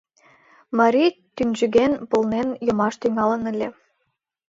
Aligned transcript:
Марий 0.77 1.11
тӱнчыген, 1.35 1.91
пылнен 2.09 2.47
йомаш 2.67 2.93
тӱҥалын 3.01 3.43
ыле. 3.51 3.67